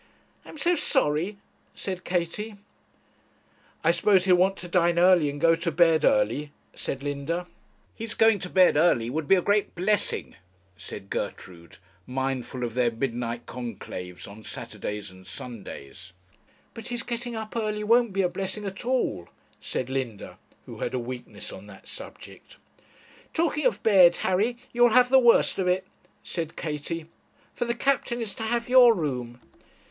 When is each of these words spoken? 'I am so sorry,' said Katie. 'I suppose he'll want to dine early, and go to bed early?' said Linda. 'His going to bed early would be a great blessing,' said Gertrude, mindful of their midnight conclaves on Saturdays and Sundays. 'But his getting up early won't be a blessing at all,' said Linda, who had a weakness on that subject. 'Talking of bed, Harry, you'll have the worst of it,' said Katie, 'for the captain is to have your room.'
'I 0.45 0.49
am 0.49 0.57
so 0.57 0.75
sorry,' 0.75 1.37
said 1.75 2.03
Katie. 2.03 2.55
'I 3.83 3.91
suppose 3.91 4.25
he'll 4.25 4.35
want 4.35 4.57
to 4.57 4.67
dine 4.67 4.97
early, 4.97 5.29
and 5.29 5.39
go 5.39 5.55
to 5.55 5.71
bed 5.71 6.03
early?' 6.03 6.51
said 6.73 7.03
Linda. 7.03 7.45
'His 7.93 8.15
going 8.15 8.39
to 8.39 8.49
bed 8.49 8.77
early 8.77 9.11
would 9.11 9.27
be 9.27 9.35
a 9.35 9.43
great 9.43 9.75
blessing,' 9.75 10.37
said 10.75 11.11
Gertrude, 11.11 11.77
mindful 12.07 12.63
of 12.63 12.73
their 12.73 12.89
midnight 12.89 13.45
conclaves 13.45 14.27
on 14.27 14.43
Saturdays 14.43 15.11
and 15.11 15.27
Sundays. 15.27 16.13
'But 16.73 16.87
his 16.87 17.03
getting 17.03 17.35
up 17.35 17.55
early 17.55 17.83
won't 17.83 18.11
be 18.11 18.23
a 18.23 18.27
blessing 18.27 18.65
at 18.65 18.83
all,' 18.83 19.29
said 19.59 19.91
Linda, 19.91 20.39
who 20.65 20.79
had 20.79 20.95
a 20.95 20.99
weakness 20.99 21.53
on 21.53 21.67
that 21.67 21.87
subject. 21.87 22.57
'Talking 23.35 23.67
of 23.67 23.83
bed, 23.83 24.17
Harry, 24.25 24.57
you'll 24.73 24.89
have 24.93 25.09
the 25.11 25.19
worst 25.19 25.59
of 25.59 25.67
it,' 25.67 25.85
said 26.23 26.55
Katie, 26.55 27.05
'for 27.53 27.65
the 27.65 27.75
captain 27.75 28.19
is 28.19 28.33
to 28.33 28.41
have 28.45 28.67
your 28.67 28.95
room.' 28.95 29.39